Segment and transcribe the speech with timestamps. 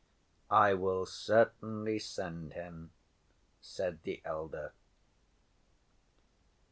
[0.49, 2.89] "I will certainly send him,"
[3.61, 4.73] said the elder.